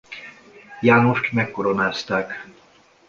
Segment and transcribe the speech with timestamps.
[0.81, 2.47] Jánost megkoronázták.